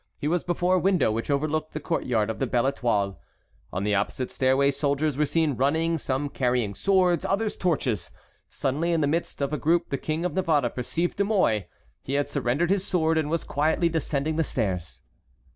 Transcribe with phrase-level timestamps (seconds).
[0.17, 3.17] He was before a window which overlooked the courtyard of the Belle Étoile.
[3.71, 8.09] On the opposite stairway soldiers were seen running, some carrying swords, others torches.
[8.49, 11.65] Suddenly in the midst of a group the King of Navarre perceived De Mouy.
[12.01, 15.01] He had surrendered his sword and was quietly descending the stairs.